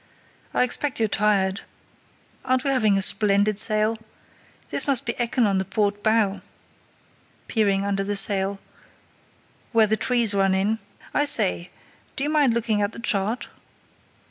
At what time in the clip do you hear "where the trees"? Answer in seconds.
9.73-10.33